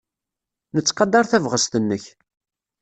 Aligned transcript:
Nettqadar 0.75 1.25
tabɣest-nnek. 1.31 2.03